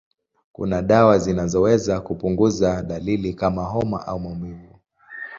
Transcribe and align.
Kuna 0.51 0.81
dawa 0.81 1.19
zinazoweza 1.19 2.01
kupunguza 2.01 2.83
dalili 2.83 3.33
kama 3.33 3.63
homa 3.63 4.07
au 4.07 4.19
maumivu. 4.19 4.79